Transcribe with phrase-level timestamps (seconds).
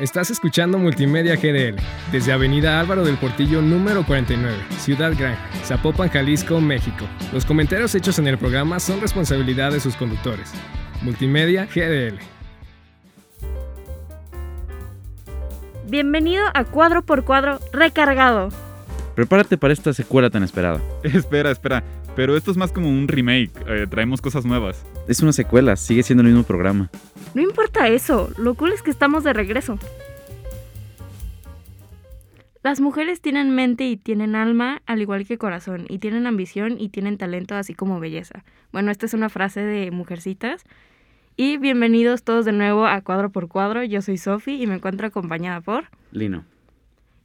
[0.00, 1.74] Estás escuchando Multimedia GDL
[2.12, 7.04] desde Avenida Álvaro del Portillo número 49, Ciudad Gran, Zapopan, Jalisco, México.
[7.32, 10.52] Los comentarios hechos en el programa son responsabilidad de sus conductores.
[11.02, 12.18] Multimedia GDL.
[15.88, 18.50] Bienvenido a Cuadro por Cuadro Recargado.
[19.16, 20.80] Prepárate para esta secuela tan esperada.
[21.02, 21.82] Espera, espera.
[22.14, 23.50] Pero esto es más como un remake.
[23.66, 24.84] eh, traemos cosas nuevas.
[25.08, 26.90] Es una secuela, sigue siendo el mismo programa.
[27.34, 29.78] No importa eso, lo cool es que estamos de regreso.
[32.62, 36.90] Las mujeres tienen mente y tienen alma, al igual que corazón, y tienen ambición y
[36.90, 38.44] tienen talento, así como belleza.
[38.70, 40.64] Bueno, esta es una frase de Mujercitas.
[41.36, 43.82] Y bienvenidos todos de nuevo a Cuadro por Cuadro.
[43.84, 45.84] Yo soy Sofi y me encuentro acompañada por...
[46.12, 46.44] Lino.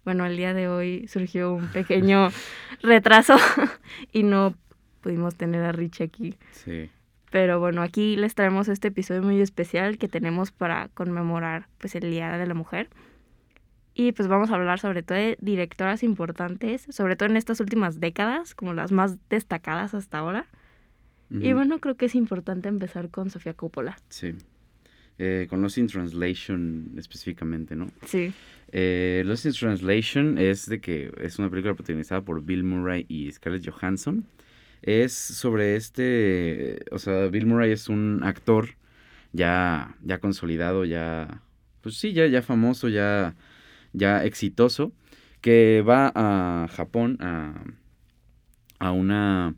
[0.06, 2.30] Bueno, el día de hoy surgió un pequeño
[2.82, 3.36] retraso
[4.14, 4.56] y no
[5.02, 6.36] pudimos tener a Rich aquí.
[6.52, 6.90] Sí.
[7.34, 12.12] Pero bueno, aquí les traemos este episodio muy especial que tenemos para conmemorar pues el
[12.12, 12.90] Día de la Mujer.
[13.96, 18.00] Y pues vamos a hablar sobre todo de directoras importantes, sobre todo en estas últimas
[18.00, 20.46] décadas, como las más destacadas hasta ahora.
[21.32, 23.98] Y bueno, creo que es importante empezar con Sofía Coppola.
[24.10, 24.36] Sí.
[25.18, 27.88] Eh, con Lost in Translation específicamente, ¿no?
[28.06, 28.32] Sí.
[28.72, 33.32] Eh, Lost in Translation es de que es una película protagonizada por Bill Murray y
[33.32, 34.24] Scarlett Johansson.
[34.84, 38.76] Es sobre este, o sea, Bill Murray es un actor
[39.32, 41.42] ya, ya consolidado, ya,
[41.82, 43.36] pues sí, ya, ya famoso, ya,
[43.94, 44.92] ya exitoso,
[45.42, 47.64] que va a Japón a,
[48.80, 49.56] a una,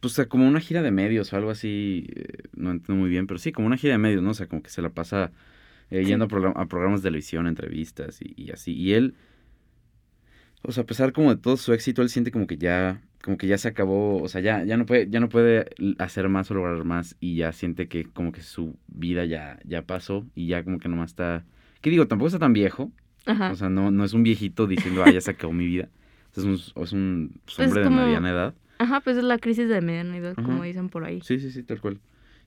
[0.00, 3.26] pues a como una gira de medios o algo así, eh, no entiendo muy bien,
[3.26, 4.30] pero sí, como una gira de medios, ¿no?
[4.30, 5.32] O sea, como que se la pasa
[5.90, 8.72] eh, yendo a, program- a programas de televisión, entrevistas y, y así.
[8.74, 9.14] Y él,
[10.62, 13.36] o sea, a pesar como de todo su éxito, él siente como que ya, como
[13.36, 15.66] que ya se acabó, o sea, ya, ya no puede, ya no puede
[15.98, 19.82] hacer más o lograr más y ya siente que como que su vida ya, ya
[19.82, 21.44] pasó y ya como que nomás está,
[21.80, 22.06] ¿qué digo?
[22.08, 22.90] Tampoco está tan viejo,
[23.26, 23.50] Ajá.
[23.52, 25.88] o sea, no, no es un viejito diciendo, ah, ya se acabó mi vida.
[26.36, 28.54] Es un, es un pues, Pues hombre como- de mediana edad.
[28.78, 31.20] Ajá, pues es la crisis de mediana edad, como dicen por ahí.
[31.22, 31.98] Sí, sí, sí, tal cual.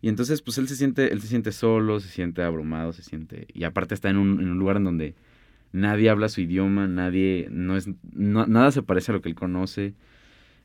[0.02, 3.46] Y entonces, pues él se siente, él se siente solo, se siente abrumado, se siente.
[3.54, 5.16] Y aparte está en un, en un lugar en donde
[5.74, 9.36] nadie habla su idioma, nadie, no es, no- nada se parece a lo que él
[9.36, 9.94] conoce.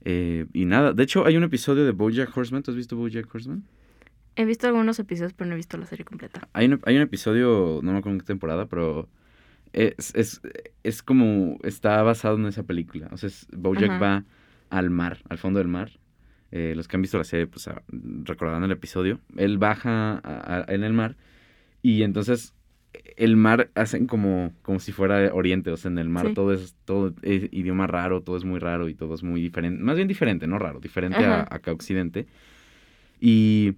[0.04, 0.92] eh, y nada.
[0.92, 2.62] De hecho, hay un episodio de Bojack Horseman.
[2.62, 3.64] ¿Tú has visto Bojack Horseman?
[4.36, 6.46] He visto algunos episodios, pero no he visto la serie completa.
[6.52, 9.08] Hay un, hay un episodio, no me acuerdo en qué temporada, pero
[9.72, 10.40] es, es,
[10.84, 13.08] es como está basado en esa película.
[13.10, 13.98] O sea, es- Bojack Ajá.
[13.98, 14.24] va
[14.70, 15.90] al mar, al fondo del mar.
[16.52, 17.82] Eh, los que han visto la serie, pues ah,
[18.24, 19.18] recordarán el episodio.
[19.36, 21.16] Él baja a- a- en el mar
[21.82, 22.54] y entonces
[23.16, 25.70] el mar hacen como, como si fuera Oriente.
[25.70, 26.34] O sea, en el mar Sí.
[26.34, 29.82] todo es todo es idioma raro, todo es muy raro y todo es muy diferente.
[29.82, 32.26] Más bien diferente, no raro, diferente a, acá Occidente.
[33.20, 33.74] Y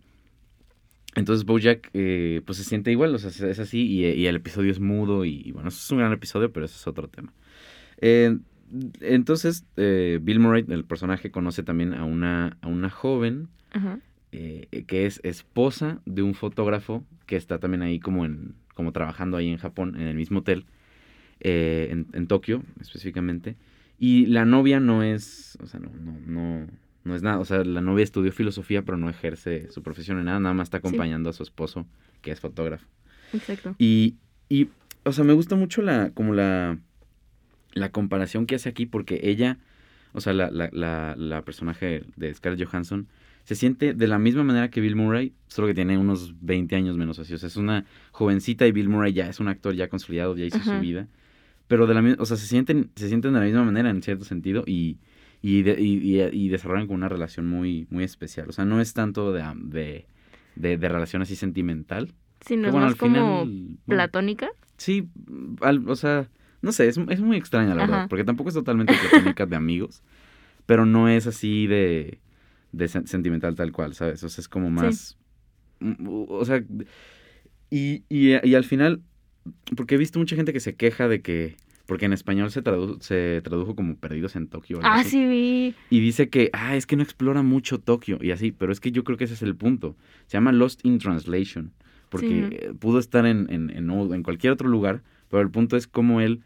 [1.16, 4.36] entonces Bojack eh, pues se siente igual, o sea, es- es así y, y el
[4.36, 7.08] episodio es mudo y, y bueno, eso es un gran episodio, pero eso es otro
[7.08, 7.32] tema.
[8.00, 8.38] Eh,
[9.00, 13.98] entonces eh, Bill Murray, el personaje, conoce también a una, a una joven Ajá.
[14.30, 19.36] eh, que es esposa de un fotógrafo que está también ahí como en como trabajando
[19.36, 20.64] ahí en Japón, en el mismo hotel,
[21.40, 23.56] eh, en, en Tokio específicamente.
[23.98, 26.66] Y la novia no es, o sea, no, no, no,
[27.04, 30.24] no es nada, o sea, la novia estudió filosofía, pero no ejerce su profesión en
[30.24, 31.86] nada, nada más está acompañando a su esposo,
[32.22, 32.86] que es fotógrafo.
[33.34, 33.74] Exacto.
[33.76, 34.16] Y,
[34.48, 34.68] y,
[35.04, 36.78] o sea, me gusta mucho la, como la,
[37.74, 39.58] la comparación que hace aquí, porque ella,
[40.12, 43.06] o sea, la, la, la, la personaje de Scarlett Johansson,
[43.44, 46.96] se siente de la misma manera que Bill Murray, solo que tiene unos 20 años
[46.96, 47.34] menos así.
[47.34, 50.44] O sea, es una jovencita y Bill Murray ya es un actor ya consolidado, ya
[50.44, 50.76] hizo Ajá.
[50.76, 51.08] su vida.
[51.66, 54.02] Pero de la misma, o sea, se sienten, se sienten de la misma manera en
[54.02, 54.98] cierto sentido y,
[55.40, 58.48] y, de- y, y- y desarrollan como una relación muy, muy especial.
[58.48, 60.06] O sea, no es tanto de, de,
[60.56, 62.12] de, de relación así sentimental.
[62.44, 64.48] Sí, no que es más al como final, bueno, platónica.
[64.76, 65.08] Sí,
[65.60, 66.28] al- o sea,
[66.62, 70.02] no sé, es, es muy extraña la verdad, porque tampoco es totalmente platónica de amigos,
[70.66, 72.18] pero no es así de,
[72.72, 74.22] de sen- sentimental tal cual, ¿sabes?
[74.24, 75.16] O sea, es como más,
[75.80, 76.62] mm, o sea,
[77.70, 79.02] y, y, y al final,
[79.76, 83.00] porque he visto mucha gente que se queja de que, porque en español se, tradu-
[83.00, 84.80] se tradujo como Perdidos en Tokio.
[84.82, 85.74] Ah, sí vi.
[85.90, 88.92] Y dice que, ah, es que no explora mucho Tokio y así, pero es que
[88.92, 89.96] yo creo que ese es el punto.
[90.26, 91.72] Se llama Lost in Translation,
[92.10, 92.74] porque Sí.
[92.78, 96.42] pudo estar en, en, en, en cualquier otro lugar, pero el punto es cómo él,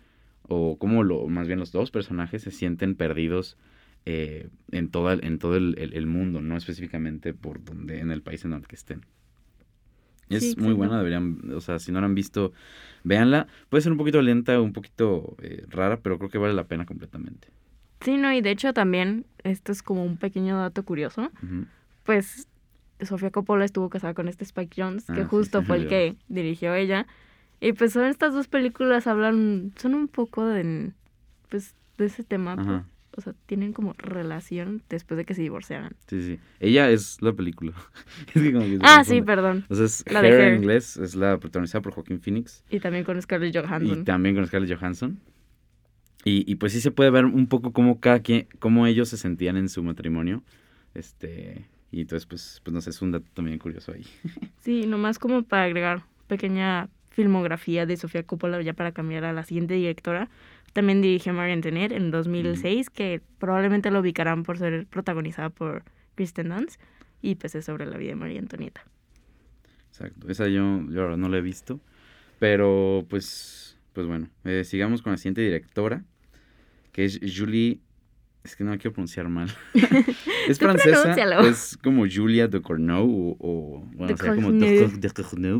[0.48, 3.56] o cómo lo, más bien los dos personajes se sienten perdidos
[4.06, 8.22] eh, en, toda, en todo el, el- el mundo, no específicamente por donde, en el
[8.22, 9.02] país en el que estén.
[10.30, 12.52] Es Sí, muy buena, deberían, o sea, si no la han visto,
[13.04, 13.46] véanla.
[13.68, 16.86] Puede ser un poquito lenta, un poquito eh, rara, pero creo que vale la pena
[16.86, 17.48] completamente.
[18.00, 21.30] Sí, no, y de hecho también, esto es como un pequeño dato curioso,
[22.04, 22.48] pues
[23.00, 26.16] Sofía Coppola estuvo casada con este Spike Jones, que Ah, justo sí, fue el que
[26.28, 27.06] dirigió ella.
[27.60, 30.92] Y pues son estas dos películas hablan, son un poco de,
[31.48, 32.56] pues, de ese tema.
[32.56, 32.82] pues.
[33.16, 35.94] O sea, tienen como relación después de que se divorciaran.
[36.08, 36.40] Sí, sí.
[36.58, 37.72] Ella es la película.
[38.34, 39.64] Es que como que se Ah, sí, perdón.
[39.68, 42.64] O sea, es La de Hair en inglés, es la protagonizada por Joaquín Phoenix.
[42.70, 44.04] Y también con Scarlett Y Johansson.
[44.04, 45.20] también con Scarlett Johansson.
[46.24, 49.16] Y, y pues sí se puede ver un poco cómo cada quien, cómo ellos se
[49.16, 50.42] sentían en su matrimonio.
[50.94, 54.04] Este, y entonces, pues, pues no sé, es un dato también curioso ahí.
[54.60, 59.44] Sí, nomás como para agregar pequeña filmografía de Sofía Coppola ya para cambiar a la
[59.44, 60.28] siguiente directora.
[60.72, 65.84] También dirigió Marie Antoinette en 2006, que probablemente lo ubicarán por ser protagonizada por
[66.16, 66.80] Kristen Dunst.
[67.22, 68.84] Y pues es sobre la vida de María Antonieta.
[69.88, 70.28] Exacto.
[70.28, 71.80] Esa yo, yo ahora no la he visto.
[72.40, 76.04] Pero pues, pues bueno, eh, sigamos con la siguiente directora,
[76.92, 77.78] que es Julie.
[78.44, 79.48] Es que no la quiero pronunciar mal.
[80.48, 81.14] es francesa.
[81.48, 85.10] Es como Julia de Corneau o, o bueno, De sería como de, de De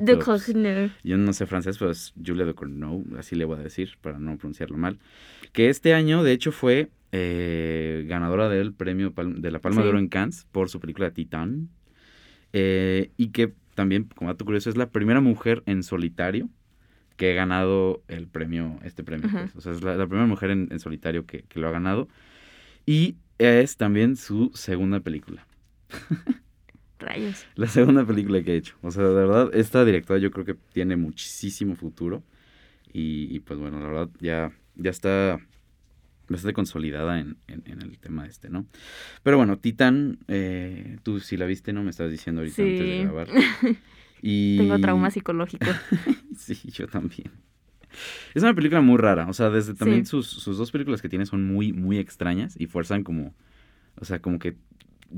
[0.05, 0.91] pero, pues, Cogneur.
[1.03, 4.19] Yo no sé francés, pero es Julia de Cournau, así le voy a decir para
[4.19, 4.99] no pronunciarlo mal.
[5.53, 9.89] Que este año, de hecho, fue eh, ganadora del premio de la Palma de Sí.
[9.89, 11.71] Oro en Cannes por su película Titán.
[12.53, 16.51] Eh, y que también, como dato curioso, es la primera mujer en solitario
[17.17, 19.31] que ha ganado el premio, este premio.
[19.31, 19.57] Pues.
[19.57, 22.09] O sea, es la, la primera mujer en, en solitario que, que lo ha ganado.
[22.87, 25.47] Y es también su segunda película.
[26.99, 27.47] Rayos.
[27.57, 28.77] La segunda película que he hecho.
[28.83, 32.23] O sea, de verdad, esta directora yo creo que tiene muchísimo futuro.
[32.93, 35.41] Y, y, pues bueno, la verdad ya, ya está
[36.29, 38.67] bastante consolidada en, en- en el tema este, ¿no?
[39.23, 41.83] Pero bueno, Titán, eh, tú si la viste, ¿no?
[41.83, 43.29] Me estabas diciendo ahorita antes de grabar.
[44.23, 44.57] Y...
[44.59, 45.71] Tengo trauma psicológico.
[46.37, 47.31] Sí, yo también.
[48.35, 50.11] Es una película muy rara, o sea, desde también Sí.
[50.11, 53.35] sus, sus dos películas que tiene son muy, muy extrañas y fuerzan como,
[54.01, 54.57] o sea, como que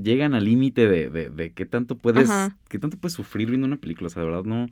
[0.01, 2.55] llegan al límite de, de, de qué tanto puedes, Ajá.
[2.69, 4.67] qué tanto puedes sufrir viendo una película, o sea, de verdad no,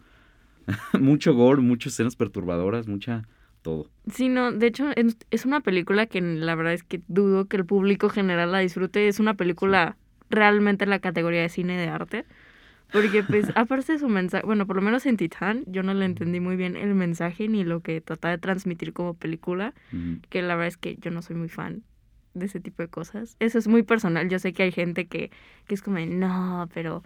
[0.99, 3.27] mucho gore, muchas escenas perturbadoras, mucha,
[3.61, 3.89] todo.
[4.11, 7.57] Sí, no, de hecho es, es una película que la verdad es que dudo que
[7.57, 9.07] el público general la disfrute.
[9.07, 9.97] Es una película
[10.29, 12.25] realmente en la categoría de cine de arte.
[12.95, 16.05] Porque pues aparte de su mensaje, bueno, por lo menos en Titán yo no le
[16.05, 19.73] entendí muy bien el mensaje ni lo que trataba de transmitir como película,
[20.29, 21.83] que la verdad es que yo no soy muy fan
[22.33, 23.35] de ese tipo de cosas.
[23.39, 25.29] Eso es muy personal, yo sé que hay gente que,
[25.67, 27.03] que es como, de, no, pero,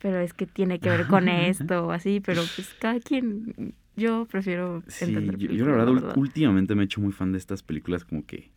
[0.00, 4.26] pero es que tiene que ver con esto o así, pero pues cada quien, yo
[4.26, 7.38] prefiero Sí, entender yo, yo la verdad, ul- últimamente me he hecho muy fan de
[7.38, 8.50] estas películas como que,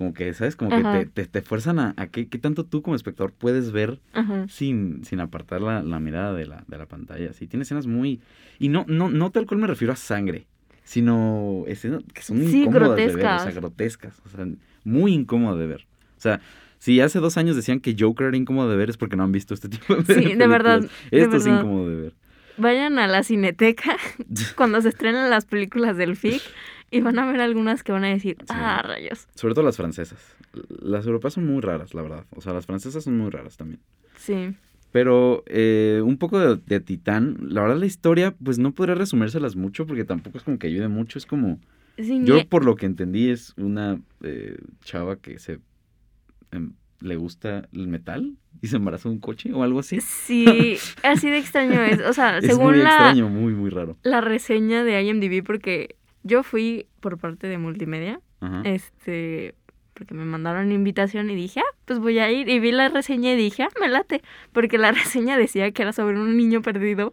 [0.00, 0.56] como que, ¿sabes?
[0.56, 0.92] Como Ajá.
[0.92, 4.00] que te, te, te fuerzan a, a qué, qué tanto tú como espectador puedes ver
[4.14, 4.46] Ajá.
[4.48, 7.34] sin, sin apartar la, la mirada de la, de la pantalla.
[7.34, 8.18] Sí, tiene escenas muy...
[8.58, 10.46] Y no, no, no tal cual me refiero a sangre,
[10.84, 14.14] sino escenas que son Sí, incómodas de ver, o sea, grotescas.
[14.24, 14.46] o sea,
[14.84, 15.86] muy incómodas de ver.
[16.16, 16.40] O sea,
[16.78, 19.32] si hace dos años decían que Joker era incómodo de ver es porque no han
[19.32, 21.58] visto este tipo de Sí, de verdad, de Esto es verdad.
[21.60, 22.12] incómodo de ver.
[22.56, 23.96] Vayan a la cineteca
[24.56, 26.42] cuando se estrenan las películas del FIC
[26.90, 28.46] y van a ver algunas que van a decir, Sí.
[28.50, 29.28] ah, rayos.
[29.34, 30.18] Sobre todo las francesas.
[30.82, 32.24] Las europeas son muy raras, la verdad.
[32.34, 33.80] O sea, las francesas son muy raras también.
[34.16, 34.54] Sí.
[34.92, 39.54] Pero eh, un poco de, de Titán, la verdad la historia, pues no podría resumérselas
[39.54, 41.18] mucho porque tampoco es como que ayude mucho.
[41.18, 41.60] Es como,
[41.96, 45.60] Sí, yo por lo que entendí es una eh, chava que se
[46.50, 50.00] em, le gusta el metal y se embaraza de un coche o algo así.
[50.00, 52.00] sí, así de extraño es.
[52.00, 53.96] O sea, es según muy la, extraño, muy, muy raro.
[54.02, 58.62] la reseña de IMDb, porque yo fui por parte de multimedia, Ajá.
[58.64, 59.54] este,
[59.94, 62.48] porque me mandaron invitación y dije, ah, pues voy a ir.
[62.48, 64.22] Y vi la reseña y dije, ah, me late.
[64.52, 67.12] Porque la reseña decía que era sobre un niño perdido.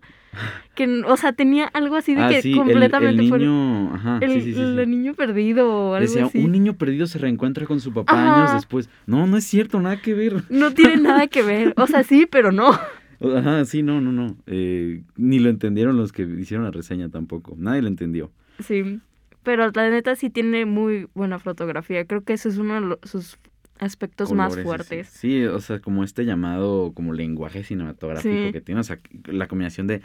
[0.75, 3.93] Que, o sea, tenía algo así de ah, que sí, el- completamente el, fuera- niño,
[3.95, 4.61] ajá, El, sí, sí, sí, sí.
[4.61, 6.37] el niño perdido o algo Decía, así.
[6.37, 8.35] un niño perdido se reencuentra con su papá Ajá.
[8.43, 8.89] años después.
[9.07, 10.43] No, no es cierto, nada que ver.
[10.49, 11.73] No tiene nada que ver.
[11.77, 12.69] O sea, sí, pero no.
[13.35, 14.37] Ajá, sí, no, no, no.
[14.45, 17.55] Eh, ni lo entendieron los que hicieron la reseña tampoco.
[17.57, 18.31] Nadie lo entendió.
[18.59, 18.99] Sí.
[19.43, 22.05] Pero la neta sí tiene muy buena fotografía.
[22.05, 23.37] Creo que eso es uno de sus
[23.79, 25.07] aspectos más fuertes.
[25.07, 28.51] Sí, Sí, o sea, como este llamado como lenguaje cinematográfico Sí.
[28.51, 30.01] que tiene, o sea, la combinación de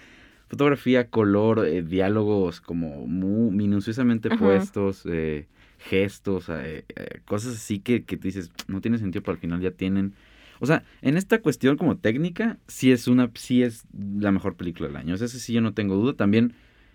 [0.49, 4.39] fotografía, color, eh, diálogos como muy minuciosamente Ajá.
[4.39, 5.47] puestos, eh,
[5.79, 6.85] gestos, eh,
[7.25, 10.13] cosas así que, que tú dices, no tiene sentido, pero al final ya tienen...
[10.61, 14.87] O sea, en esta cuestión como técnica, sí es una, sí es la mejor película
[14.89, 15.15] del año.
[15.15, 16.13] O sea, ese sí yo no tengo duda.
[16.15, 16.53] También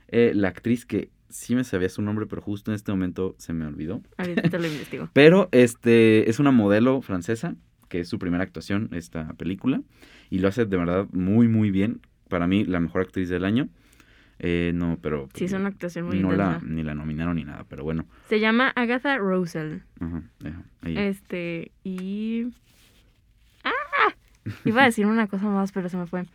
[0.10, 3.66] la actriz que sí me sabía su nombre, pero justo en este momento se me
[3.66, 4.02] olvidó.
[4.18, 5.10] Ahorita te lo investigo.
[5.14, 7.56] Pero este es una modelo francesa,
[7.90, 9.82] que es su primera actuación esta película,
[10.30, 12.02] y lo hace de verdad muy, muy bien.
[12.30, 13.70] Para mí, la mejor actriz del año.
[14.40, 15.30] Eh, no, pero...
[15.34, 18.06] Sí, es una actuación muy no la, ni la nominaron ni nada, pero bueno.
[18.30, 19.84] Se llama Agatha Rosel.
[20.00, 20.98] Ajá, ajá, ahí.
[20.98, 22.48] Este, y...
[23.64, 24.14] ¡Ah!
[24.66, 26.26] Iba a decir una cosa más, pero se me fue.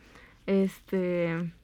[0.46, 1.52] Este...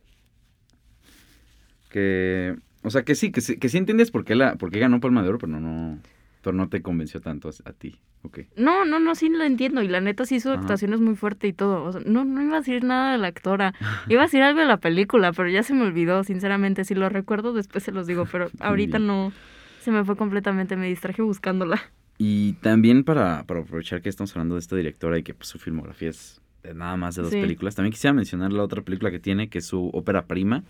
[1.89, 4.79] Que O sea, que sí, que sí, que sí entiendes por qué, la, por qué
[4.79, 5.99] ganó Palma de Oro, pero no, no,
[6.43, 7.97] pero no te convenció tanto a, a ti.
[8.23, 8.41] Ok.
[8.57, 9.83] No, no, no, sí lo entiendo.
[9.83, 10.61] Y la neta sí su Ajá.
[10.61, 11.85] actuación es muy fuerte y todo.
[11.85, 13.75] O sea, no, no iba a decir nada de la actora.
[14.09, 16.85] Iba a decir algo de la película, pero ya se me olvidó, sinceramente.
[16.85, 18.27] Si lo recuerdo, después se los digo.
[18.31, 19.33] Pero ahorita no.
[19.81, 21.81] Se me fue completamente, me distraje buscándola.
[22.19, 25.59] Y también para, para aprovechar que estamos hablando de esta directora y que pues, su
[25.61, 27.41] filmografía es de nada más de dos Sí.
[27.41, 30.65] películas, también quisiera mencionar la otra película que tiene, que es su ópera prima,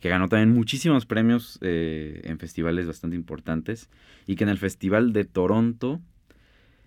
[0.00, 3.88] que ganó también muchísimos premios eh, en festivales bastante importantes
[4.26, 6.00] y que en el Festival de Toronto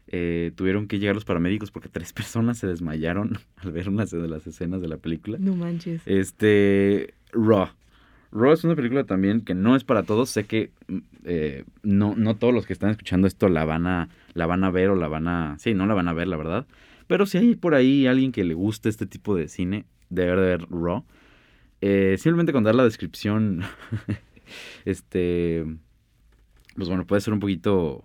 [0.07, 4.27] eh, tuvieron que llegar los paramédicos porque tres personas se desmayaron al ver unas de
[4.27, 5.37] las escenas de la película.
[5.39, 6.01] No manches.
[6.05, 7.69] Este, Raw.
[8.33, 10.29] Raw es una película también que no es para todos.
[10.29, 14.09] Sé que mm, eh, no, no todos los que están escuchando esto la van a,
[14.33, 15.57] la van a ver o la van a...
[15.59, 16.65] Sí, no la van a ver, la verdad.
[17.07, 20.47] Pero si hay por ahí alguien que le guste este tipo de cine, debe de
[20.57, 21.03] ver Raw.
[21.81, 23.61] Eh, simplemente con dar la descripción,
[24.85, 25.65] este,
[26.75, 28.03] pues bueno, puede ser un poquito,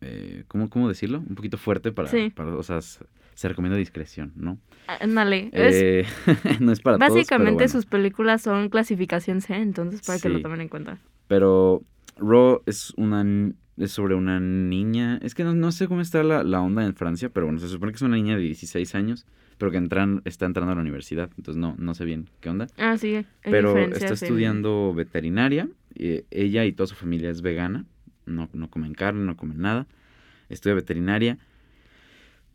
[0.00, 1.18] eh, ¿cómo, ¿cómo decirlo?
[1.28, 2.30] Un poquito fuerte para, Sí.
[2.30, 4.58] para o sea, se recomienda discreción, ¿no?
[5.00, 5.50] Ándale.
[5.52, 6.06] es- Eh,
[6.60, 7.68] no es para todos, básicamente bueno.
[7.68, 10.98] sus películas son clasificación C, entonces para que lo tomen en cuenta.
[11.28, 11.82] Pero
[12.16, 15.18] Raw es una es sobre una niña.
[15.22, 17.68] Es que no, no sé cómo está la, la onda en Francia, pero bueno, se
[17.68, 20.80] supone que es una niña de 16 años, pero que entran, está entrando a la
[20.80, 21.30] universidad.
[21.36, 22.66] Entonces no, no sé bien qué onda.
[22.76, 23.24] Ah, sí.
[23.42, 25.68] Pero está estudiando veterinaria.
[25.94, 27.84] eh, ella y toda su familia es vegana.
[28.26, 29.86] No, no comen carne, no comen nada.
[30.48, 31.38] Estudia veterinaria.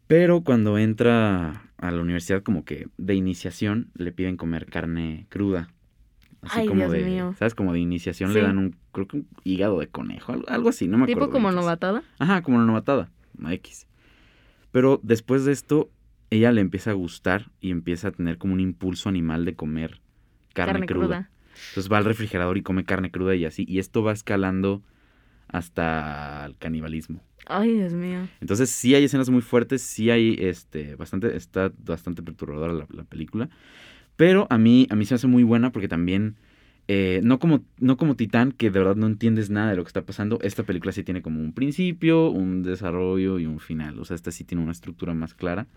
[0.08, 5.70] Pero cuando entra a la universidad, como que de iniciación, le piden comer carne cruda.
[6.44, 7.04] Así Ay, como Dios de.
[7.06, 7.36] mío.
[7.40, 7.56] ¿Sabes?
[7.56, 8.76] Como de iniciación le dan un.
[8.92, 10.34] Creo que un hígado de conejo.
[10.34, 11.34] Algo, algo así, no me Tipo acuerdo.
[11.34, 11.62] como qué es.
[11.62, 12.04] novatada.
[12.20, 13.10] Ajá, como una novatada.
[13.38, 13.88] una X.
[14.72, 15.90] Pero después de esto,
[16.30, 20.02] ella le empieza a gustar y empieza a tener como un impulso animal de comer
[20.54, 21.06] carne, Carne cruda.
[21.06, 21.30] cruda.
[21.70, 23.66] Entonces va al refrigerador y come carne cruda y así.
[23.68, 24.82] Y esto va escalando
[25.48, 27.22] hasta el canibalismo.
[27.46, 28.28] Ay, Dios mío.
[28.42, 33.04] Entonces sí hay escenas muy fuertes, sí hay este bastante está bastante perturbadora la, la
[33.04, 33.50] película,
[34.16, 36.36] pero a mí a mí se me hace muy buena porque también
[36.88, 39.90] eh, no como no como Titán que de verdad no entiendes nada de lo que
[39.90, 40.40] está pasando.
[40.42, 44.00] Esta película sí tiene como un principio, un desarrollo y un final.
[44.00, 45.68] O sea, esta sí tiene una estructura más clara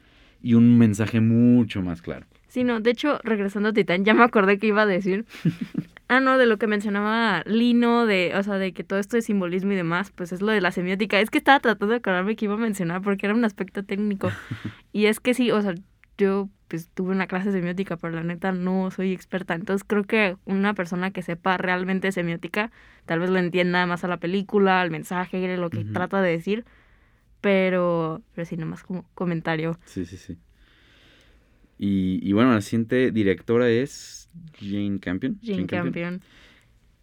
[0.42, 2.26] y un mensaje mucho más claro.
[2.48, 5.24] Sí, no, de hecho, regresando a Titán, ya me acordé que iba a decir.
[6.08, 9.22] Ah, no, de lo que mencionaba Lino, de, o sea, de que todo esto de
[9.22, 11.18] simbolismo y demás, pues es lo de la semiótica.
[11.18, 14.30] Es que estaba tratando de acordarme que iba a mencionar porque era un aspecto técnico.
[14.92, 15.74] Y es que sí, o sea,
[16.18, 19.54] yo pues tuve una clase de semiótica, pero la neta no soy experta.
[19.54, 22.72] Entonces creo que una persona que sepa realmente semiótica,
[23.04, 26.64] tal vez lo entienda más a la película, al mensaje, lo que trata de decir.
[27.40, 29.78] Pero, pero sí, nomás como comentario.
[29.84, 30.36] Sí, sí, sí.
[31.78, 35.38] Y, y bueno, la siguiente directora es Jane Campion.
[35.44, 36.22] Jane Campion.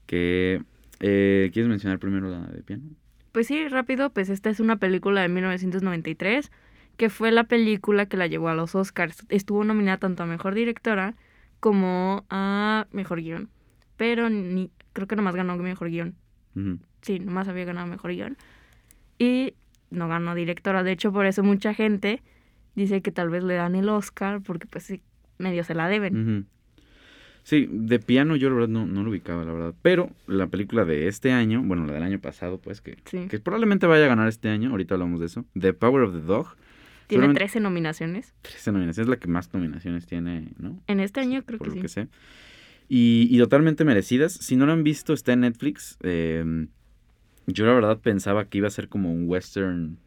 [0.06, 0.62] Que
[1.06, 2.84] eh, ¿quieres mencionar primero la de piano?
[3.34, 6.50] Pues sí, rápido, pues esta es una película de 1993
[6.98, 9.26] que fue la película que la llevó a los Oscars.
[9.30, 11.16] Estuvo nominada tanto a Mejor Directora
[11.60, 13.50] como a Mejor Guión.
[13.98, 16.16] Pero ni, creo que nomás ganó Mejor Guión.
[17.02, 18.38] Sí, nomás había ganado Mejor Guión.
[19.18, 19.56] Y
[19.90, 20.84] no ganó Directora.
[20.84, 22.22] De hecho, por eso mucha gente
[22.76, 25.02] dice que tal vez le dan el Oscar porque pues sí,
[25.38, 26.48] medio se la deben.
[27.44, 29.74] Sí, de piano yo la verdad no, no lo ubicaba, la verdad.
[29.82, 33.28] Pero la película de este año, bueno, la del año pasado, pues, que, Sí.
[33.28, 35.44] que probablemente vaya a ganar este año, ahorita hablamos de eso.
[35.60, 36.56] The Power of the Dog.
[37.14, 38.34] Tiene solamente- 13 nominaciones.
[38.42, 40.82] 13 nominaciones, es la que más nominaciones tiene, ¿no?
[40.88, 41.82] En este año creo por que lo sí.
[41.82, 42.08] que sé.
[42.90, 44.34] Y, y totalmente merecidas.
[44.34, 45.98] Si no lo han visto, está en Netflix.
[46.04, 46.68] Eh,
[47.48, 49.98] yo la verdad pensaba que iba a ser como un western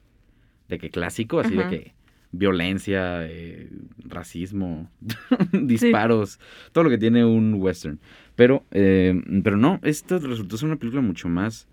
[0.68, 1.68] de que clásico, así Ajá.
[1.70, 1.94] de que
[2.32, 3.70] violencia, eh,
[4.04, 4.90] racismo,
[5.52, 6.38] disparos,
[6.72, 7.98] todo lo que tiene un western.
[8.34, 11.68] Pero, eh, pero no, esta resultó ser una película mucho más,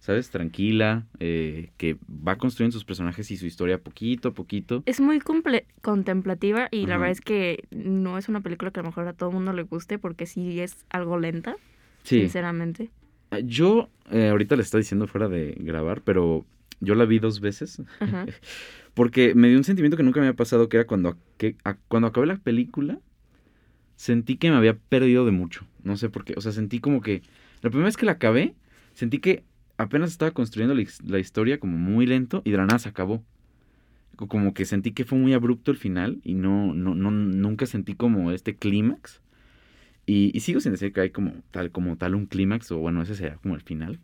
[0.00, 0.30] ¿sabes?
[0.30, 4.82] Tranquila, eh, que va construyendo sus personajes y su historia poquito a poquito.
[4.86, 5.20] Es muy
[5.82, 9.12] contemplativa y la verdad es que no es una película que a lo mejor a
[9.12, 11.56] todo el mundo le guste porque sí es algo lenta,
[12.04, 12.20] Sí.
[12.20, 12.90] sinceramente.
[13.44, 16.46] Yo eh, ahorita le estaba diciendo fuera de grabar, pero
[16.80, 17.82] yo la vi dos veces.
[18.00, 18.24] Ajá.
[18.94, 21.74] Porque me dio un sentimiento que nunca me había pasado, que era cuando, que, a-
[21.88, 22.98] cuando acabé la película,
[23.96, 25.66] sentí que me había perdido de mucho.
[25.84, 26.34] No sé por qué.
[26.36, 27.22] O sea, sentí como que...
[27.60, 28.54] La primera vez que la acabé,
[28.94, 29.44] sentí que
[29.78, 32.90] apenas estaba construyendo la, his- la historia como muy lento y de la nada se
[32.90, 33.24] acabó.
[34.16, 37.66] Co- Como que sentí que fue muy abrupto el final y no, no, no nunca
[37.66, 39.22] sentí como este clímax.
[40.06, 43.02] Y, y sigo sin decir que hay como tal, como tal un clímax, o bueno,
[43.02, 43.98] ese sería como el final.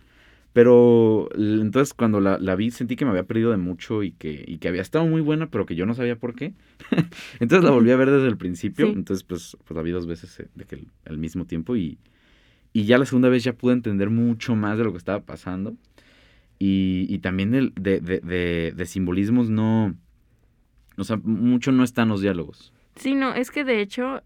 [0.52, 4.45] Pero entonces cuando la, la vi sentí que me había perdido de mucho y que,
[4.47, 6.54] y que había estado muy buena, pero que yo no sabía por qué.
[7.40, 8.87] entonces la volví a ver desde el principio.
[8.87, 8.93] Sí.
[8.95, 11.99] Entonces pues, pues la vi dos veces eh, de que el- al mismo tiempo y,
[12.75, 15.76] Y ya la segunda vez ya pude entender mucho más de lo que estaba pasando.
[16.59, 19.95] Y, y también de, de, de, de, simbolismos no...
[20.97, 22.73] O sea, mucho no están los diálogos.
[22.97, 24.23] Sí, no, es que de hecho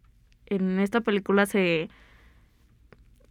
[0.47, 1.91] en esta película se...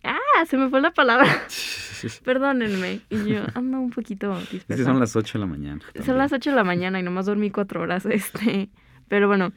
[0.03, 1.27] Ah, se me fue la palabra.
[2.23, 3.01] Perdónenme.
[3.09, 5.81] Y yo ando un poquito Es que son las 8 de la mañana.
[6.05, 8.05] Son las 8 de la mañana y nomás dormí cuatro horas.
[8.17, 8.69] Este.
[9.07, 9.51] Pero bueno,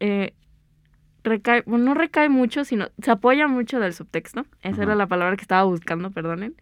[0.00, 0.34] eh,
[1.24, 4.46] recae, bueno, no recae mucho, sino se apoya mucho del subtexto.
[4.62, 6.54] Esa era la palabra que estaba buscando, perdonen.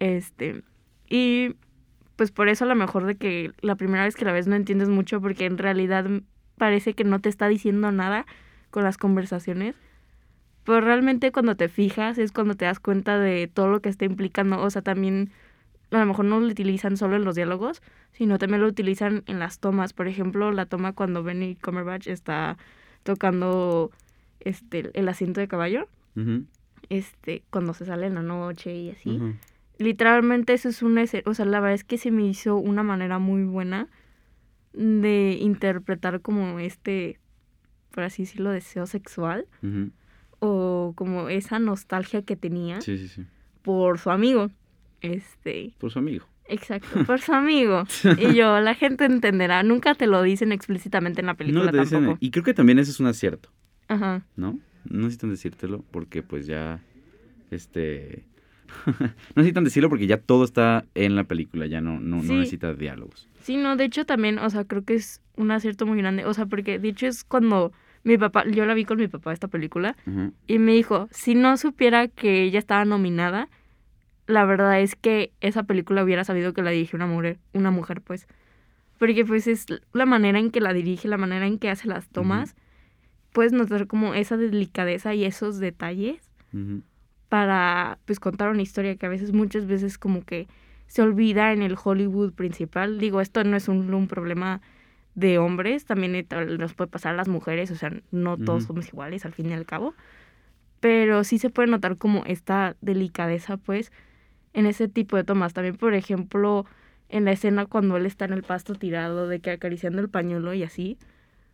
[0.00, 0.62] Este.
[1.08, 1.54] Y
[2.16, 4.56] pues por eso a lo mejor de que la primera vez que la ves no
[4.56, 6.06] entiendes mucho porque en realidad
[6.56, 8.26] parece que no te está diciendo nada
[8.70, 9.76] con las conversaciones.
[10.64, 14.04] Pero realmente cuando te fijas es cuando te das cuenta de todo lo que está
[14.04, 14.60] implicando.
[14.60, 15.30] O sea, también
[15.90, 19.38] a lo mejor no lo utilizan solo en los diálogos, sino también lo utilizan en
[19.38, 19.92] las tomas.
[19.92, 22.58] Por ejemplo, la toma cuando Benny Cumberbatch está
[23.12, 23.90] tocando
[24.40, 25.88] este el asiento de caballo,
[26.90, 29.18] este cuando se sale en la noche y así.
[29.78, 33.18] Literalmente eso es una o sea, la verdad es que se me hizo una manera
[33.18, 33.88] muy buena
[34.74, 37.18] de interpretar como este,
[37.92, 39.46] por así decirlo, deseo sexual
[40.40, 43.24] o como esa nostalgia que tenía Sí, sí, sí.
[43.62, 44.50] por su amigo.
[45.00, 46.26] Este, Por su amigo.
[46.48, 47.84] Exacto, por su amigo.
[48.18, 49.62] Y yo, la gente entenderá.
[49.62, 52.18] Nunca te lo dicen explícitamente en la película No te dicen- tampoco.
[52.20, 53.50] y creo que también eso es un acierto,
[53.88, 54.24] Ajá.
[54.36, 54.58] ¿no?
[54.88, 56.80] No necesitan decírtelo porque pues ya,
[57.50, 58.24] este...
[58.86, 58.96] no
[59.36, 62.28] necesitan decirlo porque ya todo está en la película, ya no, no, Sí.
[62.28, 63.28] no necesita diálogos.
[63.42, 66.26] Sí, no, de hecho también, o sea, creo que es un acierto muy grande.
[66.26, 67.72] O sea, porque de hecho es cuando
[68.04, 69.96] mi papá, yo la vi con mi papá esta película,
[70.46, 73.48] y me dijo, si no supiera que ella estaba nominada,
[74.28, 78.02] la verdad es que esa película hubiera sabido que la dirige una mujer, una mujer,
[78.02, 78.28] pues.
[78.98, 82.08] Porque pues es la manera en que la dirige, la manera en que hace las
[82.08, 82.54] tomas.
[83.32, 86.30] Puedes notar como esa delicadeza y esos detalles
[87.28, 90.46] para pues contar una historia que a veces, muchas veces como que
[90.88, 92.98] se olvida en el Hollywood principal.
[92.98, 94.60] Digo, esto no es un, un problema
[95.14, 96.26] de hombres, también eh,
[96.58, 99.54] nos puede pasar a las mujeres, o sea, no todos somos iguales al fin y
[99.54, 99.94] al cabo.
[100.80, 103.90] Pero sí se puede notar como esta delicadeza, pues,
[104.58, 105.54] en ese tipo de tomas.
[105.54, 106.66] También, por ejemplo,
[107.08, 110.52] en la escena cuando él está en el pasto tirado, de que acariciando el pañuelo
[110.54, 110.98] y así.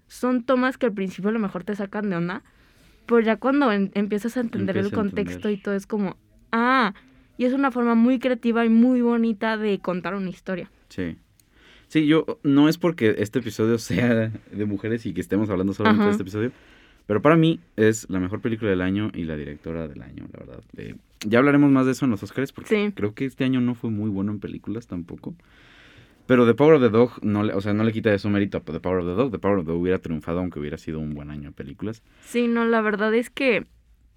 [0.09, 2.43] Son tomas que al principio a lo mejor te sacan de onda,
[3.07, 5.59] pero ya cuando en- empiezas a entender el contexto entender.
[5.59, 6.17] y todo es como,
[6.53, 6.95] ah,
[7.38, 10.71] y es una forma muy creativa y muy bonita de contar una historia.
[10.88, 11.17] Sí.
[11.88, 16.01] Sí, yo no es porque este episodio sea de mujeres y que estemos hablando solamente
[16.03, 16.07] Ajá.
[16.09, 16.53] de este episodio,
[17.07, 20.38] pero para mí es la mejor película del año y la directora del año, la
[20.40, 20.64] verdad.
[20.77, 20.95] Eh,
[21.27, 22.93] ya hablaremos más de eso en los Oscars porque Sí.
[22.95, 25.35] creo que este año no fue muy bueno en películas tampoco.
[26.27, 28.57] Pero The Power of the Dog, no le, o sea, no le quita eso mérito
[28.57, 29.31] a The Power of the Dog.
[29.31, 32.03] The Power of the Dog hubiera triunfado aunque hubiera sido un buen año en películas.
[32.25, 33.67] Sí, no, la verdad es que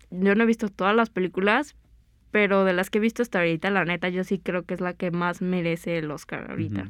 [0.10, 1.76] yo no he visto todas las películas,
[2.32, 4.80] pero de las que he visto hasta ahorita, la neta, yo sí creo que es
[4.80, 6.84] la que más merece el Oscar ahorita.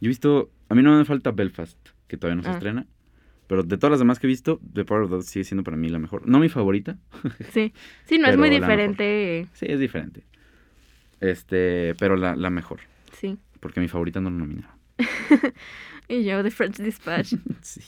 [0.00, 2.52] Yo he visto, a mí no me falta Belfast, que todavía no se Ah.
[2.54, 2.86] estrena.
[3.48, 5.64] Pero de todas las demás que he visto, The Power of the Dog sigue siendo
[5.64, 6.28] para mí la mejor.
[6.28, 6.96] No mi favorita,
[7.52, 7.72] Sí,
[8.04, 9.48] sí, no es muy diferente.
[9.54, 10.22] Sí, es diferente.
[11.20, 12.80] Este, pero la, la mejor.
[13.18, 13.36] Sí.
[13.60, 14.76] Porque mi favorita no la nominaron.
[16.10, 17.80] Y yo, The French Dispatch, Sí.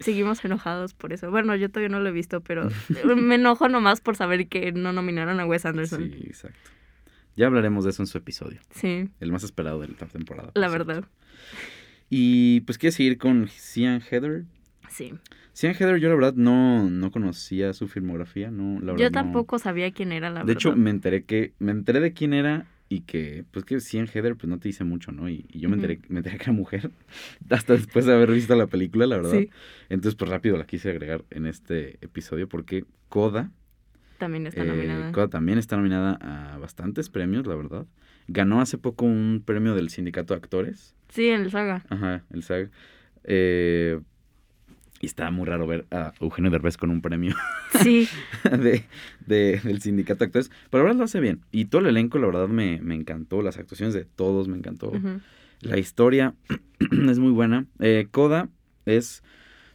[0.00, 1.30] seguimos enojados por eso.
[1.30, 2.68] Bueno, yo todavía no lo he visto, pero
[3.16, 6.10] me enojo nomás por saber que no nominaron a Wes Anderson.
[6.10, 6.70] Sí, exacto.
[7.36, 8.60] Ya hablaremos de eso en su episodio.
[8.70, 10.52] Sí, El más esperado de la temporada.
[10.54, 10.86] la cierto.
[10.86, 11.04] verdad.
[12.08, 14.44] Y pues quieres seguir con Cian Heather.
[14.90, 15.12] Sí.
[15.52, 18.50] Cian Heather, yo la verdad no, no conocía su filmografía.
[18.50, 19.12] No, la verdad, Yo no.
[19.12, 20.52] tampoco sabía quién era, la De verdad.
[20.52, 24.36] hecho, me enteré que, me enteré de quién era y que, pues que Cian Heather,
[24.36, 25.28] pues no te dice mucho, ¿no?
[25.28, 26.90] Y, y yo me enteré, me enteré que era mujer,
[27.50, 29.32] hasta después de haber visto la película, la verdad.
[29.38, 29.50] Sí,
[29.88, 33.50] Entonces, pues rápido la quise agregar en este episodio porque Coda,
[34.18, 35.12] también está eh, nominada.
[35.12, 37.86] Coda también está nominada a bastantes premios, la verdad.
[38.28, 40.94] Ganó hace poco un premio del Sindicato de Actores.
[41.08, 41.84] Sí, en el saga.
[41.88, 42.70] Ajá, el SAG.
[43.24, 44.00] Eh,
[45.00, 47.34] y está muy raro ver a Eugenio Derbez con un premio
[47.82, 48.08] Sí,
[48.44, 48.84] de,
[49.26, 50.50] de- del sindicato de actores.
[50.70, 51.40] Pero la verdad lo hace bien.
[51.52, 53.42] Y todo el elenco, la verdad, me, me encantó.
[53.42, 54.92] Las actuaciones de todos me encantó.
[55.60, 56.34] La historia
[57.08, 57.66] es muy buena.
[57.80, 58.48] Eh, CODA
[58.86, 59.22] es,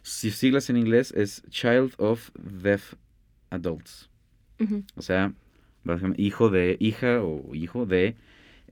[0.02, 2.94] si siglas en inglés, es Child of Deaf
[3.50, 4.08] Adults.
[4.96, 5.32] O sea,
[5.84, 8.14] básicamente, hijo de, hija o hijo de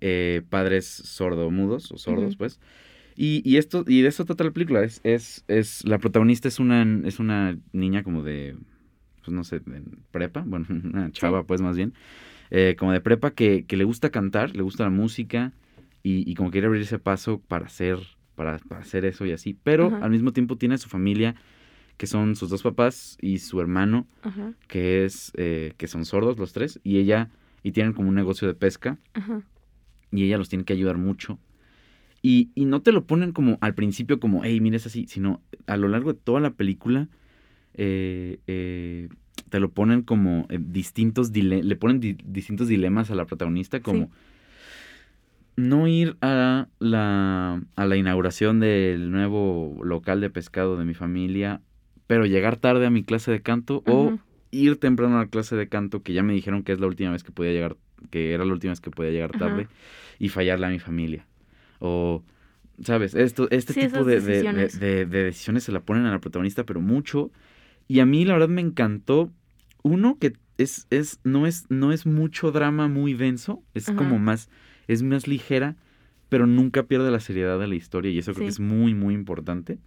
[0.00, 2.60] eh, padres sordomudos o sordos, pues.
[3.16, 4.82] Y, y esto, y de eso trata la película.
[4.82, 8.56] Es, es, es, la protagonista es una, es una niña como de,
[9.24, 11.92] pues no sé, de prepa, bueno, una chava, pues más bien,
[12.50, 15.52] eh, como de prepa que, que le gusta cantar, le gusta la música
[16.02, 17.98] y, y como quiere abrirse paso para hacer,
[18.34, 19.56] para, para hacer eso y así.
[19.62, 21.34] Pero al mismo tiempo tiene su familia,
[21.98, 24.54] que son sus dos papás y su hermano, Ajá.
[24.68, 27.28] que es, eh, que son sordos los tres, y ella
[27.62, 29.42] y tienen como un negocio de pesca Ajá.
[30.10, 31.38] y ella los tiene que ayudar mucho.
[32.22, 35.40] Y, y no te lo ponen como al principio como, hey, mira, es así, sino
[35.66, 37.08] a lo largo de toda la película
[37.74, 39.08] eh, eh,
[39.48, 43.80] te lo ponen como eh, distintos, dile- le ponen di- distintos dilemas a la protagonista,
[43.80, 44.10] como Sí.
[45.56, 51.60] no ir a la, a la inauguración del nuevo local de pescado de mi familia,
[52.06, 54.18] pero llegar tarde a mi clase de canto o
[54.50, 57.12] ir temprano a la clase de canto, que ya me dijeron que es la última
[57.12, 57.76] vez que podía llegar,
[58.10, 59.38] que era la última vez que podía llegar Ajá.
[59.38, 59.68] tarde,
[60.18, 61.26] y fallarle a mi familia.
[61.80, 62.22] O,
[62.84, 63.14] ¿sabes?
[63.14, 64.78] Esto, este Sí, tipo de, de- de- decisiones.
[64.80, 67.30] de- de decisiones se la ponen a la protagonista, pero mucho.
[67.88, 69.30] Y a mí, la verdad, me encantó.
[69.82, 73.96] Uno, que es, es, no, es, no es mucho drama muy denso, es Ajá.
[73.98, 74.48] como más,
[74.88, 75.74] es más ligera,
[76.28, 79.14] pero nunca pierde la seriedad de la historia, y eso creo que es muy, muy
[79.14, 79.78] importante.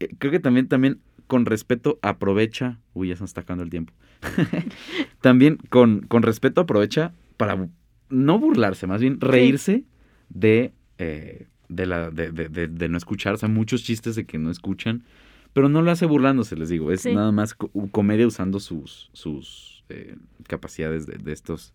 [0.00, 2.78] Eh, creo que también, también, con respeto, aprovecha.
[2.94, 3.92] Uy, ya se nos está acabando el tiempo.
[5.20, 7.68] también, con, con respeto, aprovecha para
[8.10, 9.84] no burlarse, más bien reírse
[10.28, 13.34] de, eh, de, la, de, de- de- de no escuchar.
[13.34, 15.04] O sea, muchos chistes de que no escuchan.
[15.52, 16.90] Pero no lo hace burlándose, les digo.
[16.90, 17.14] Es Sí.
[17.14, 20.16] nada más co- comedia usando sus, sus eh,
[20.48, 21.72] capacidades de, de estos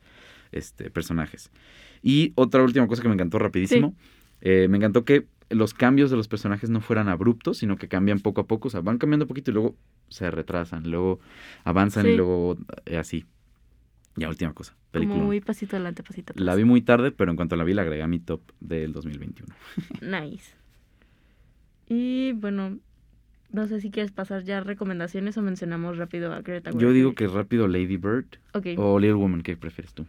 [0.51, 1.49] este, personajes.
[2.03, 3.95] Y otra última cosa que me encantó rapidísimo.
[4.41, 8.19] eh, me encantó que los cambios de los personajes no fueran abruptos, sino que cambian
[8.19, 8.67] poco a poco.
[8.67, 9.75] O sea, van cambiando un poquito y luego
[10.09, 11.19] se retrasan, luego
[11.63, 13.25] avanzan y luego eh, así.
[14.15, 14.75] Ya, última cosa.
[14.91, 15.15] Película.
[15.15, 16.45] Como muy pasito adelante, pasito atrás.
[16.45, 18.91] La vi muy tarde, pero en cuanto la vi la agregué a mi top del
[18.93, 19.53] 2021.
[20.01, 20.55] Nice.
[21.87, 22.77] Y bueno,
[23.51, 27.27] no sé si quieres pasar ya recomendaciones o mencionamos rápido a Greta Yo digo que
[27.27, 30.05] rápido Lady Bird Ok, o Little Woman, ¿qué prefieres tú?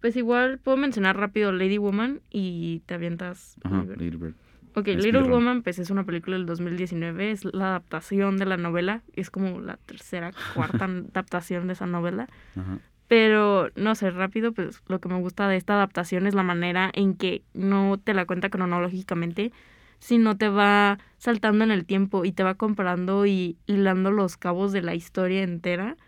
[0.00, 3.54] pues igual puedo mencionar rápido Lady Woman y te avientas.
[3.62, 4.34] Ajá, Lady Bird.
[4.74, 5.22] Ok, Es Little.
[5.22, 9.60] Woman pues es una película del 2019, es la adaptación de la novela, es como
[9.60, 10.84] la tercera, cuarta
[11.14, 12.28] adaptación de esa novela.
[12.56, 12.80] Ajá.
[13.12, 16.90] Pero, no sé, rápido, pues lo que me gusta de esta adaptación es la manera
[16.94, 19.52] en que no te la cuenta cronológicamente,
[19.98, 24.72] sino te va saltando en el tiempo y te va comparando y hilando los cabos
[24.72, 25.98] de la historia entera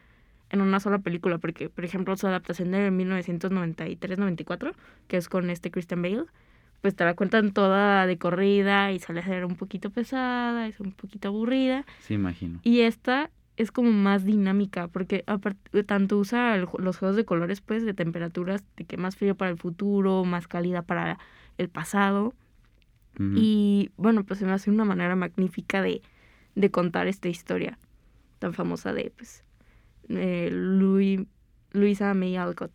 [0.48, 1.36] en una sola película.
[1.36, 4.72] Porque, por ejemplo, su adaptación de 1993-94,
[5.06, 6.24] que es con este Christian Bale,
[6.80, 10.80] pues te la cuentan toda de corrida y sale a ser un poquito pesada, es
[10.80, 11.84] un poquito aburrida.
[12.00, 12.60] Sí, imagino.
[12.62, 17.60] Y esta es como más dinámica, porque aparte, tanto usa el los juegos de colores,
[17.60, 21.18] pues, de temperaturas, de que más frío para el futuro, más cálida para
[21.58, 22.34] el pasado.
[23.36, 26.02] Y bueno, pues se me hace una manera magnífica de,
[26.56, 27.78] de contar esta historia
[28.40, 29.44] tan famosa de, pues,
[30.08, 31.20] eh, Louis,
[31.70, 32.72] Luisa May Alcott.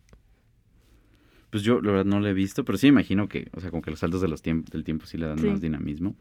[1.50, 3.82] Pues yo, la verdad, no lo he visto, pero sí imagino que, o sea, como
[3.82, 5.46] que los saltos de los tiemp- del tiempo sí le dan Sí.
[5.48, 6.14] más dinamismo.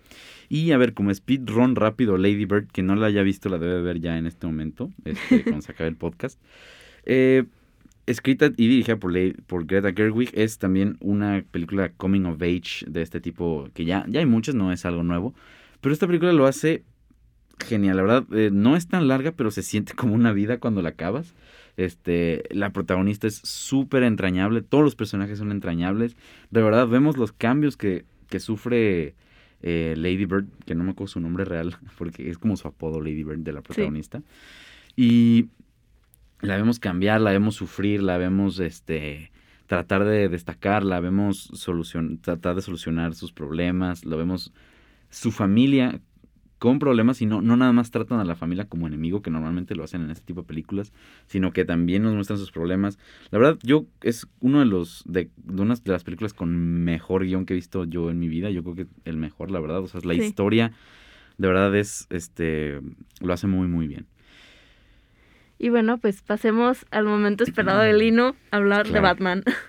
[0.49, 3.81] Y a ver, como speedrun rápido, Lady Bird, que no la haya visto, la debe
[3.81, 6.41] ver ya en este momento, este, cuando se acabe el podcast.
[7.05, 7.45] Eh,
[8.07, 12.85] escrita y dirigida por, Lady- por Greta Gerwig, es también una película coming of age
[12.87, 15.35] de este tipo, que ya, ya hay muchas, no es algo nuevo.
[15.79, 16.83] Pero esta película lo hace
[17.63, 20.81] genial, la verdad, eh, no es tan larga, pero se siente como una vida cuando
[20.81, 21.35] la acabas.
[21.79, 26.17] Este, la protagonista es súper entrañable, todos los personajes son entrañables.
[26.51, 29.15] De verdad, vemos los cambios que, que sufre
[29.61, 32.99] eh, Lady Bird, que no me acuerdo su nombre real, porque es como su apodo
[32.99, 34.21] Lady Bird de la protagonista.
[34.97, 35.45] Y
[36.41, 39.31] la vemos cambiar, la vemos sufrir, la vemos este
[39.65, 44.51] tratar de destacar, la vemos solucion tratar de solucionar sus problemas, lo vemos
[45.09, 46.01] su familia
[46.59, 49.75] con problemas y no, no nada más tratan a la familia como enemigo, que normalmente
[49.75, 50.91] lo hacen en este tipo de películas,
[51.25, 52.99] sino que también nos muestran sus problemas.
[53.31, 57.23] La verdad, yo es uno de los de, de unas de las películas con mejor
[57.25, 58.49] guion que he visto yo en mi vida.
[58.51, 59.79] Yo creo que el mejor, la verdad.
[59.79, 60.19] O sea, la Sí.
[60.21, 60.71] historia
[61.37, 62.81] de verdad es este
[63.21, 64.05] lo hace muy muy bien.
[65.57, 68.99] Y bueno, pues pasemos al momento esperado de Lino, hablar de.
[68.99, 69.43] Batman.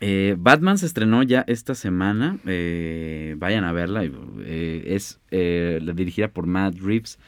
[0.00, 2.38] Eh, Batman se estrenó ya esta semana.
[2.46, 4.04] eh, vayan a verla.
[4.04, 7.18] eh, es eh, dirigida por Matt Reeves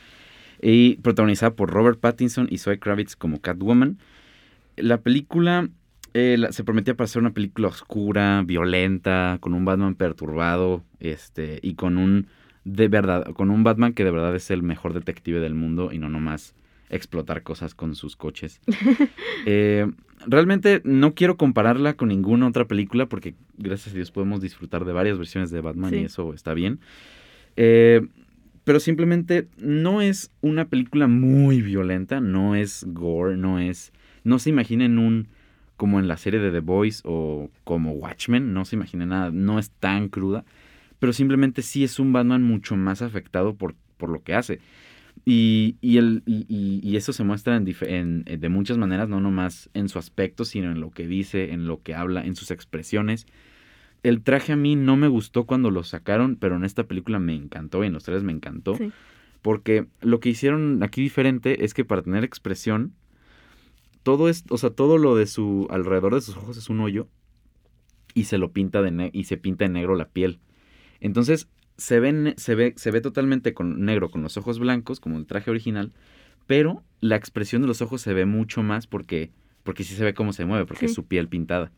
[0.60, 3.98] y protagonizada por Robert Pattinson y Zoe Kravitz como Catwoman.
[4.76, 5.68] La película
[6.14, 11.74] eh, se prometía para ser una película oscura, violenta, con un Batman perturbado, este, y
[11.74, 12.28] con un
[12.64, 15.98] de verdad, con un Batman que de verdad es el mejor detective del mundo y
[15.98, 16.54] no nomás
[16.90, 18.60] explotar cosas con sus coches.
[19.46, 19.86] Eh,
[20.26, 24.92] realmente no quiero compararla con ninguna otra película porque gracias a Dios podemos disfrutar de
[24.92, 26.80] varias versiones de Batman y eso está bien.
[27.56, 28.06] Eh,
[28.64, 33.92] pero simplemente no es una película muy violenta, no es gore, no es...
[34.24, 35.28] No se imaginen un...
[35.78, 39.58] como en la serie de The Boys o como Watchmen, no se imaginen nada, no
[39.58, 40.44] es tan cruda,
[40.98, 44.60] pero simplemente sí es un Batman mucho más afectado por, por lo que hace.
[45.24, 46.46] Y, y, el, y,
[46.82, 50.44] y- eso se muestra en, en- eh, de muchas maneras, no nomás en su aspecto,
[50.44, 53.26] sino en lo que dice, en lo que habla, en sus expresiones.
[54.02, 57.34] El traje a mí no me gustó cuando lo sacaron, pero en esta película me
[57.34, 58.76] encantó y en los tres me encantó.
[58.76, 58.92] Sí.
[59.42, 62.92] Porque lo que hicieron aquí diferente es que para tener expresión,
[64.02, 67.08] todo es, o sea, todo lo de su alrededor de sus ojos es un hoyo
[68.14, 70.38] y se lo pinta de y se pinta en negro la piel.
[71.00, 71.48] Entonces
[71.78, 75.16] se ve, ne- se ve, se ve totalmente con negro con los ojos blancos como
[75.18, 75.92] el traje original,
[76.46, 79.30] pero la expresión de los ojos se ve mucho más porque
[79.62, 81.70] porque sí se ve cómo se mueve porque es su piel pintada.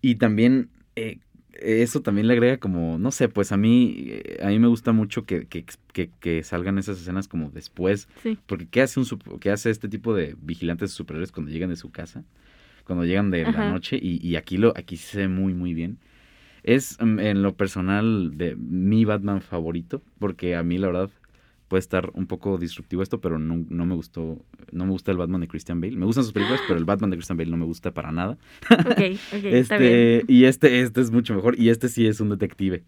[0.00, 1.18] Y también eh,
[1.52, 4.92] eso también le agrega como, no sé, pues a mí, eh, a mí me gusta
[4.92, 8.08] mucho que, que, que- que salgan esas escenas como después.
[8.22, 8.38] Sí.
[8.46, 9.06] Porque ¿qué hace, un,
[9.40, 12.24] qué hace este tipo de vigilantes superiores cuando llegan de su casa?
[12.84, 15.98] Cuando llegan de la noche y, y aquí, lo, aquí se ve muy, muy bien.
[16.68, 21.10] Es mm, en lo personal de mi Batman favorito, porque a mí la verdad
[21.66, 25.16] puede estar un poco disruptivo esto, pero no, no me gustó, no me gusta el
[25.16, 25.96] Batman de Christian Bale.
[25.96, 28.36] Me gustan sus películas, pero el Batman de Christian Bale no me gusta para nada.
[28.70, 29.00] Ok,
[29.32, 29.92] ok, está bien.
[29.92, 31.58] Este, y este, este es mucho mejor.
[31.58, 32.84] Y este sí es un detective.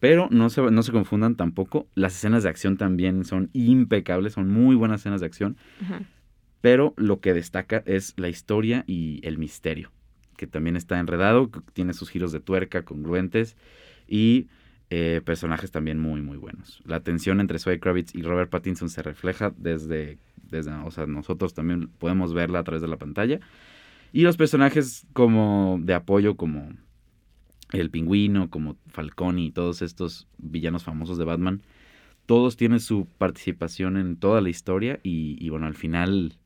[0.00, 1.86] Pero no se, no se confundan tampoco.
[1.94, 4.32] Las escenas de acción también son impecables.
[4.32, 5.58] Son muy buenas escenas de acción.
[5.82, 6.00] Ajá.
[6.62, 9.90] Pero lo que destaca es la historia y el misterio.
[10.38, 11.50] Que también está enredado.
[11.50, 13.56] que Tiene sus giros de tuerca congruentes.
[14.06, 14.46] Y
[14.88, 16.80] eh, personajes también muy, muy buenos.
[16.86, 20.16] La tensión entre Zoe Kravitz y Robert Pattinson se refleja desde,
[20.50, 20.72] desde.
[20.72, 23.40] O sea, nosotros también podemos verla a través de la pantalla.
[24.12, 26.72] Y los personajes como de apoyo, como
[27.72, 31.60] el pingüino, como Falcone y todos estos villanos famosos de Batman,
[32.24, 36.38] todos tienen su participación en toda la historia y, y bueno, al final,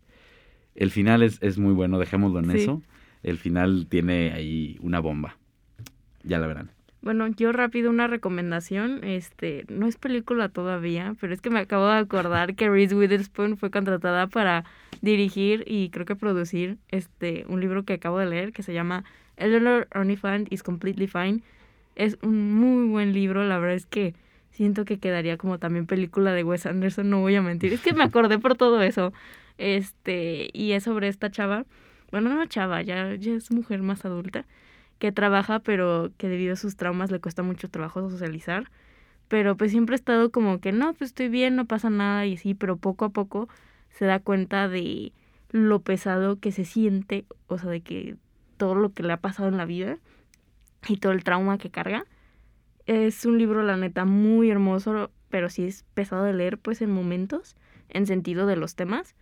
[0.74, 2.58] el final es, es muy bueno, dejémoslo en Sí.
[2.62, 2.82] eso.
[3.22, 5.36] El final tiene ahí una bomba.
[6.24, 6.70] Ya la verán.
[7.02, 11.88] Bueno, yo rápido una recomendación, este, no es película todavía, pero es que me acabo
[11.88, 14.64] de acordar que Reese Witherspoon fue contratada para
[15.00, 19.02] dirigir y creo que producir este un libro que acabo de leer que se llama
[19.36, 21.40] Eleanor Oliphant is Completely Fine.
[21.96, 24.14] Es un muy buen libro, la verdad es que
[24.52, 27.94] siento que quedaría como también película de Wes Anderson, no voy a mentir, es que
[27.94, 29.12] me acordé por todo eso.
[29.58, 31.64] Este, y es sobre esta chava,
[32.12, 34.46] bueno, no chava, ya, ya es mujer más adulta
[35.00, 38.70] que trabaja, pero que debido a sus traumas le cuesta mucho trabajo socializar.
[39.26, 42.36] Pero pues siempre ha estado como que no, pues estoy bien, no pasa nada y
[42.36, 43.48] sí, pero poco a poco
[43.90, 45.12] se da cuenta de
[45.50, 48.16] lo pesado que se siente, o sea, de que
[48.56, 49.98] todo lo que le ha pasado en la vida
[50.86, 52.04] y todo el trauma que carga.
[52.86, 56.92] Es un libro, la neta, muy hermoso, pero sí es pesado de leer, pues en
[56.92, 57.56] momentos,
[57.88, 59.16] en sentido de los temas.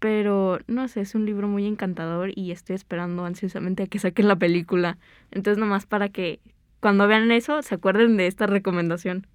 [0.00, 4.28] Pero no sé, es un libro muy encantador y estoy esperando ansiosamente a que saquen
[4.28, 4.98] la película.
[5.30, 6.40] Entonces, nomás para que
[6.80, 9.26] cuando vean eso se acuerden de esta recomendación.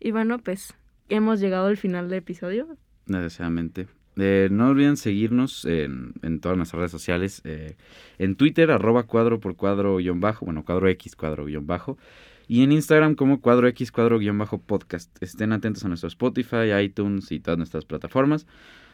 [0.00, 0.74] Y bueno, pues
[1.10, 2.66] hemos llegado al final del episodio.
[3.04, 3.86] Desgraciadamente.
[4.16, 7.42] Eh, no olviden seguirnos en, en todas nuestras redes sociales.
[7.44, 7.76] eh,
[8.18, 10.46] en Twitter, arroba cuadro por cuadro guion bajo.
[10.46, 11.98] Bueno, cuadro X cuadro guion bajo.
[12.50, 15.08] Y en Instagram como cuadro X cuadro guion bajo podcast.
[15.22, 18.44] Estén atentos a nuestro Spotify, iTunes y todas nuestras plataformas.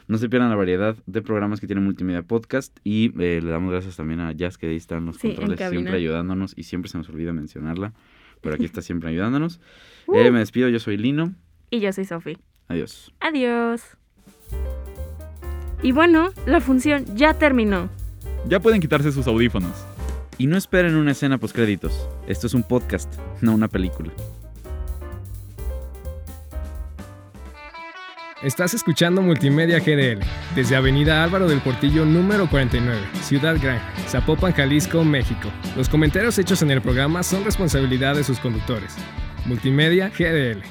[0.09, 2.79] No se pierdan la variedad de programas que tiene Multimedia Podcast.
[2.85, 5.71] Y eh, le damos gracias también a Jazz, que ahí están los Sí, en controles,
[5.71, 6.53] siempre ayudándonos.
[6.55, 7.95] Y siempre se nos olvida mencionarla.
[8.43, 9.59] Pero aquí está siempre ayudándonos.
[10.07, 10.17] Uh.
[10.17, 11.35] Eh, me despido, yo soy Lino.
[11.71, 12.37] Y yo soy Sofi.
[12.69, 13.11] Adiós.
[13.21, 13.97] Adiós.
[15.83, 17.89] Y bueno, la función ya terminó.
[18.51, 19.87] Ya pueden quitarse sus audífonos.
[20.39, 22.09] Y no esperen una escena post créditos.
[22.27, 24.13] Esto es un podcast, no una película.
[28.43, 30.21] Estás escuchando Multimedia GDL
[30.55, 35.49] desde Avenida Álvaro del Portillo número 49, Ciudad Gran, Zapopan, Jalisco, México.
[35.75, 38.95] Los comentarios hechos en el programa son responsabilidad de sus conductores.
[39.47, 40.63] Multimedia GDL.